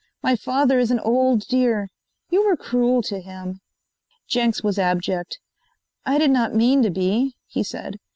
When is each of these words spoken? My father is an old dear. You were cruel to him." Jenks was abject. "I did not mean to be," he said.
My 0.23 0.35
father 0.35 0.79
is 0.79 0.89
an 0.89 0.99
old 0.99 1.47
dear. 1.47 1.91
You 2.31 2.43
were 2.43 2.57
cruel 2.57 3.03
to 3.03 3.19
him." 3.21 3.61
Jenks 4.27 4.63
was 4.63 4.79
abject. 4.79 5.37
"I 6.07 6.17
did 6.17 6.31
not 6.31 6.55
mean 6.55 6.81
to 6.81 6.89
be," 6.89 7.35
he 7.45 7.61
said. 7.61 7.99